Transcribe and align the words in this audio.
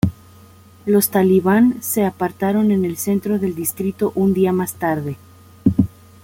Los 0.87 1.11
talibán 1.11 1.75
se 1.83 2.05
apartaron 2.05 2.71
en 2.71 2.85
el 2.85 2.97
centro 2.97 3.37
del 3.37 3.53
distrito 3.53 4.13
un 4.15 4.33
día 4.33 4.51
más 4.51 4.73
tarde. 4.73 5.15